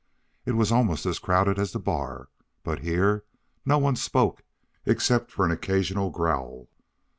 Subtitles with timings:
[0.47, 2.29] It was almost as crowded as the bar,
[2.63, 3.23] but here
[3.67, 4.41] no one spoke
[4.83, 6.69] except for an occasional growl.